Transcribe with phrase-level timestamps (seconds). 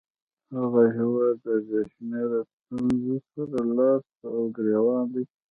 [0.57, 5.23] هغه هیواد له بې شمېره ستونزو سره لاس او ګرېوان دی.